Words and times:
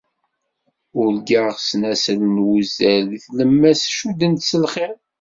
Urgaɣ 1.01 1.49
ssnasel 1.59 2.19
n 2.35 2.37
wuzzal, 2.45 3.03
deg 3.11 3.21
tlemmast 3.25 3.91
cuddent 3.97 4.47
s 4.49 4.51
lxiḍ. 4.63 4.97